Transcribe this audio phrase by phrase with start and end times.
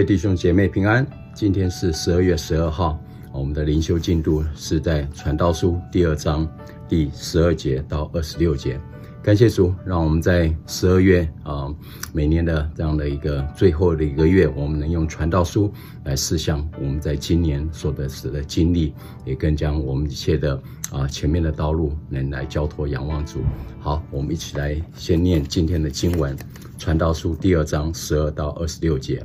[0.00, 1.06] 位弟兄姐妹平安。
[1.34, 2.98] 今天是十二月十二号，
[3.34, 6.48] 我们的灵修进度是在传道书第二章
[6.88, 8.80] 第十二节到二十六节。
[9.22, 11.68] 感谢主，让我们在十二月啊，
[12.14, 15.70] 每年的这样的一个最后的一个月，我们能用传道书
[16.04, 18.94] 来思想我们在今年所得时的经历，
[19.26, 20.58] 也更将我们一切的
[20.90, 23.40] 啊前面的道路能来交托仰望主。
[23.78, 26.34] 好，我们一起来先念今天的经文，
[26.78, 29.22] 传道书第二章十二到二十六节。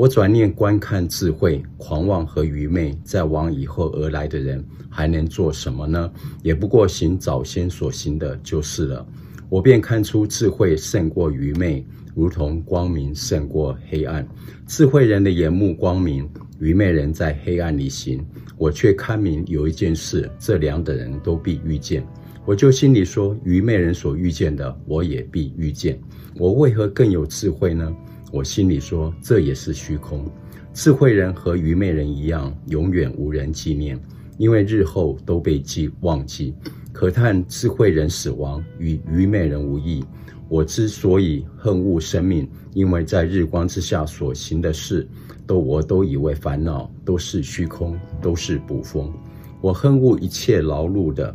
[0.00, 6.10] 我转念观看智慧、狂妄和愚昧，在往以后而来的人，还能做什么呢？
[6.42, 9.06] 也不过行早先所行的，就是了。
[9.50, 14.26] 我便看出智慧胜过愚昧，如同光明胜过黑暗。
[14.66, 16.26] 智慧人的眼目光明，
[16.60, 18.24] 愚昧人在黑暗里行。
[18.56, 22.02] 我却看明有一件事，这两等人都必遇见。
[22.46, 26.00] 我就心里说：愚昧人所遇见的，我也必遇见。
[26.36, 27.94] 我为何更有智慧呢？
[28.30, 30.24] 我心里说：这也是虚空。
[30.72, 33.98] 智慧人和愚昧人一样，永远无人纪念，
[34.38, 36.54] 因为日后都被记忘记。
[36.92, 40.04] 可叹智慧人死亡，与愚昧人无异。
[40.48, 45.08] 我之所以恨恶生命，因为在日光之下所行的事，
[45.46, 49.12] 都我都以为烦恼，都是虚空，都是捕风。
[49.60, 51.34] 我恨恶一切劳碌的，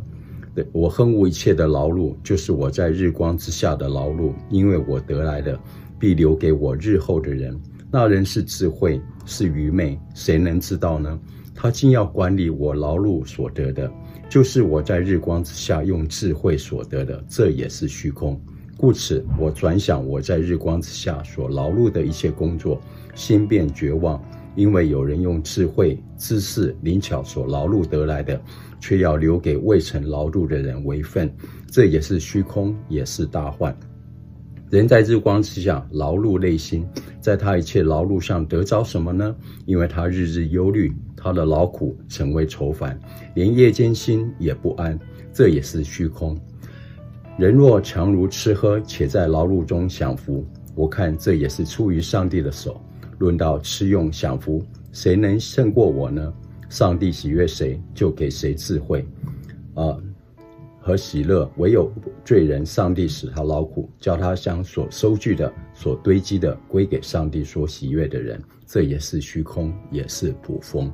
[0.72, 5.58] 我恨恶一切的劳碌，就是我在日光之下的劳碌，因为我得来的，
[5.98, 7.58] 必留给我日后的人。
[7.90, 11.18] 那人是智慧，是愚昧，谁能知道呢？
[11.54, 13.90] 他竟要管理我劳碌所得的。
[14.28, 18.38] 就是我在日光之下用智慧所得的，这也是虚空。
[18.76, 22.78] 故此，我转想我在日光之下所劳碌的一切工作，
[23.14, 24.22] 心便绝望，
[24.54, 28.38] 因为有人用智慧、知识、灵巧所劳碌得来的，
[28.80, 31.32] 却要留给未曾劳碌的人为分，
[31.70, 33.74] 这也是虚空，也是大患。
[34.68, 36.84] 人在日光之下劳碌累心，
[37.20, 39.34] 在他一切劳碌上得着什么呢？
[39.64, 42.98] 因为他日日忧虑，他的劳苦成为愁烦，
[43.34, 44.98] 连夜间心也不安，
[45.32, 46.36] 这也是虚空。
[47.38, 50.44] 人若强如吃喝，且在劳碌中享福，
[50.74, 52.80] 我看这也是出于上帝的手。
[53.18, 54.62] 论到吃用享福，
[54.92, 56.32] 谁能胜过我呢？
[56.68, 59.06] 上帝喜悦谁，就给谁智慧。
[59.74, 59.96] 啊、
[60.86, 61.92] 和喜乐，唯有
[62.24, 70.88] 罪人，上帝使他劳苦，叫他将所收据的、所堆积的归给上帝所喜悦的人，这也是虚空，也是捕风。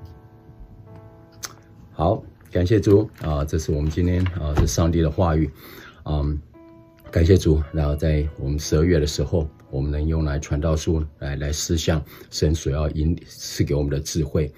[1.90, 3.44] 好，感谢主啊！
[3.44, 5.50] 这是我们今天啊，是上帝的话语，
[6.06, 6.40] 嗯，
[7.10, 7.62] 感谢主。
[7.70, 14.50] 然后在我们十二月的时候，我们能用来传道书来来思想神所要引赐给我们的智慧。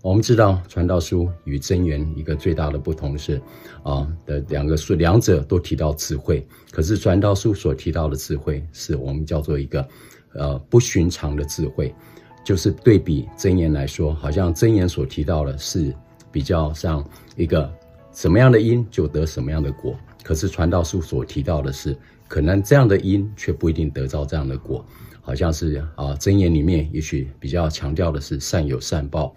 [0.00, 3.40] 我们知道传道书与箴言一个最大的不同是，
[3.82, 9.86] 啊的两个书两者都提到智慧，可是传道书所提到的智慧是我们叫做一个，
[10.34, 11.92] 呃不寻常的智慧，
[12.44, 15.92] 就是对比箴言来说，好像箴言所提到的是
[16.30, 17.04] 比较像
[17.36, 17.68] 一个
[18.12, 21.94] 什么样的因就得什么样的果，可是传道书所提到的是
[22.28, 24.86] 可能这样的因却不一定得到这样的果，
[25.20, 29.34] 好像是啊箴言里面也许比较强调的是善有善报。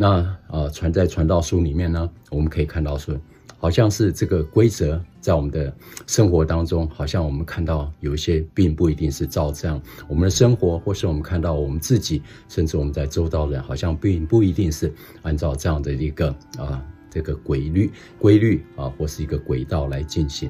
[0.00, 3.12] 那呃，传在传道书里面呢，我们可以看到说，
[3.58, 5.74] 好像是这个规则在我们的
[6.06, 20.48] 生活当中，好像我们看到有一些并不一定是照这样，我们的生活，或是我们看到我们自己，甚至我们在周遭人，好像并不一定是按照这样的一个啊这个规律规律啊，或是一个轨道来进行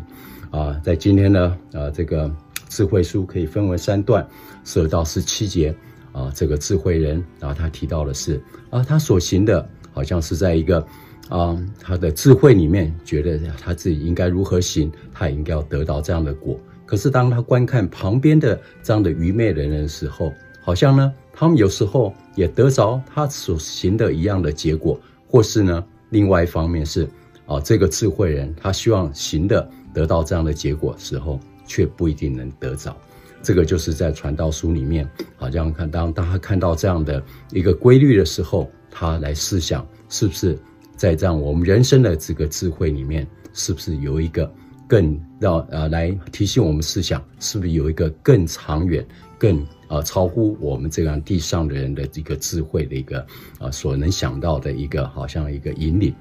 [0.51, 0.79] 啊。
[0.85, 2.31] 在今天呢，啊这个
[2.69, 4.29] 智慧书可以分为三段，
[4.63, 5.75] 十二到十七节。
[6.13, 10.85] 啊，这个智慧人，然后他提到的是，啊，他所行的，好像是在一个，
[11.29, 16.59] 啊，他的智慧里面，觉得他自己应该如何行，他应该要得到这样的果。
[16.87, 20.33] 可是当他观看旁边的这样的愚昧的人的时候，
[20.63, 27.09] 好像呢，他们有时候也得着他所行的一样的结果，或是呢，另外一方面是，
[27.47, 32.97] 啊，这个智慧人他希望行的得到这样的结果时候，却不一定能得着。
[33.43, 40.59] 这个就是在传道书里面，好像看当当他看到这样的一个规律的时候，他来思想，是不是
[40.97, 44.53] 在这样我们人生的这个智慧里面，是不是有一个
[44.89, 49.07] 更让呃来提醒我们思想，是不是有一个更长远、
[49.39, 53.25] 更呃超乎我们这样地上的人的一个智慧的一个
[53.61, 56.15] 呃所能想到的一个好像一个引领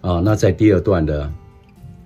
[0.00, 0.20] 啊？
[0.20, 1.30] 那在第二段的。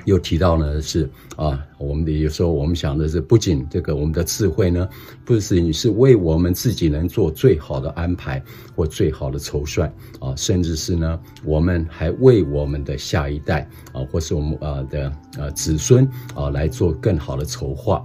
[0.04, 4.88] 又提到呢是啊，我们的有时候我们想的是，不仅这个我们的智慧呢，
[5.24, 8.42] 不是是为我们自己能做最好的安排
[8.76, 18.02] 或最好的筹算啊，甚至是呢，我们还为我们的下一代啊，或是我们啊的呃子孙啊来做更好的筹划。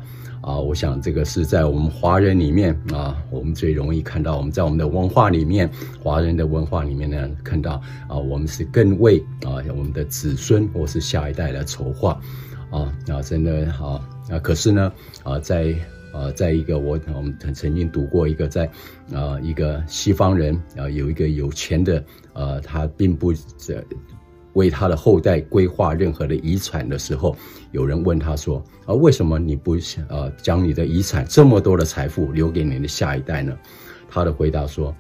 [0.49, 5.69] 啊，我想这个是在我们华人里面啊，我们最容易看到，我们在我们的文化里面，
[6.01, 7.73] 华人的文化里面呢，看到
[8.07, 12.19] 啊，我们是更为啊我们的子孙或是下一代来筹划
[12.71, 14.91] 啊，啊，真的好啊，可是呢
[15.23, 15.75] 啊，在
[16.11, 18.65] 啊，在一个我我们曾曾经读过一个在
[19.13, 22.03] 啊一个西方人啊有一个有钱的
[22.33, 23.85] 呃，他并不这。
[24.53, 27.35] 为他的后代规划任何的遗产的时候，
[27.71, 33.57] 有人问他说：“啊，为什么你不呃将你的遗产这么多的财富留给你的下一代呢？”
[34.09, 34.95] 他的回答说：“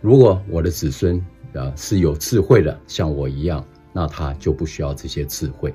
[0.00, 1.22] 如果我的子孙
[1.52, 3.62] 啊是有智慧的，像我一样，
[3.92, 5.70] 那他就不需要这些智慧；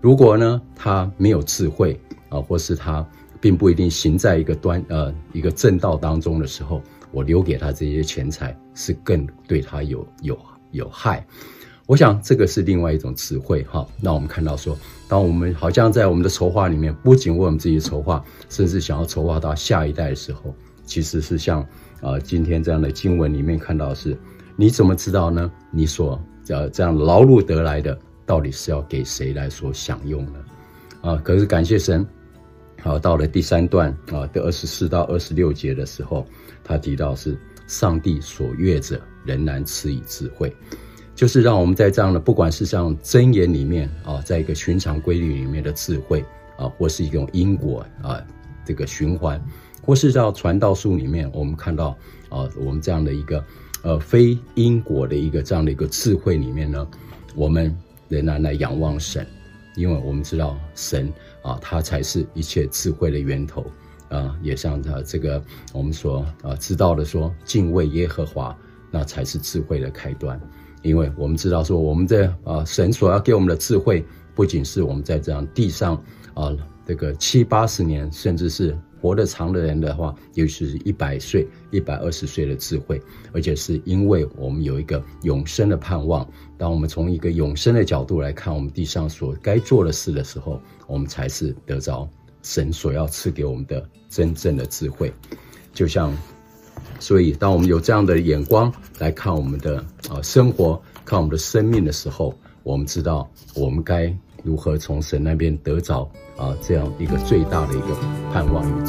[0.00, 1.98] 如果呢他没有智慧
[2.28, 3.06] 啊，或是他
[3.40, 6.82] 并不一定行在一个端呃一个正道当中的时候，
[7.12, 10.38] 我留给他这些钱财是更对他有有
[10.70, 11.26] 有害。”
[11.86, 13.86] 我想这个是另外一种智慧哈。
[14.00, 14.76] 那我们看到说，
[15.06, 20.54] 当我们好像在我们的筹划里面，不仅为我们自己筹划，甚至想要筹划到下一代的时候，
[20.86, 21.60] 其实是像
[22.00, 24.16] 啊今天这样的经文里面看到是，
[24.56, 25.52] 你怎么知道呢？
[25.70, 30.44] 你所呃这样劳碌得来的，到底是要给谁来所享用呢？
[31.02, 32.06] 啊，可是感谢神，
[32.80, 36.26] 好，到了第三段啊的二十四到二十六节的时候，
[36.64, 40.50] 他提到是上帝所悦者仍然赐以智慧。
[41.14, 46.24] 就是让我们在这样的，不管是像箴言里面啊，在一个寻常规律里面的智慧
[46.56, 48.20] 啊，或是一种因果啊，
[48.64, 49.40] 这个循环，
[49.80, 51.96] 或是到传道书里面，我们看到
[52.28, 53.44] 啊，我们这样的一个
[53.82, 56.86] 呃非因果的一个这样的一个智慧里面呢，
[57.36, 57.74] 我们
[58.08, 59.24] 仍然来仰望神，
[59.76, 61.12] 因为我们知道神
[61.42, 63.64] 啊，他才是一切智慧的源头
[64.08, 65.40] 啊，也像他这个
[65.72, 68.56] 我们所啊知道的说，敬畏耶和华，
[68.90, 70.40] 那才是智慧的开端。
[70.84, 74.04] 因为我们知道说，我们在啊神所要给我们的智慧，
[74.34, 75.96] 不仅是我们在这样地上
[76.34, 76.54] 啊
[76.86, 83.00] 这个七八十年，甚至是活得长的人的话，尤其是一百岁、一百二十岁的智慧，
[83.32, 86.28] 而且是因为我们有一个永生的盼望。
[86.58, 92.06] 当我们从一个永生的角度来看我们地上所该做的事的时候，我们才是得着
[92.42, 95.10] 神所要赐给我们的真正的智慧，
[95.72, 96.14] 就像。
[96.98, 99.78] 所以，当我们有这样的眼光来看我们的
[100.08, 107.96] 啊生活，看我们的生命的时候，我们知道我们该如何从神那边得着啊这样一个最大的一个
[108.32, 108.84] 盼望与。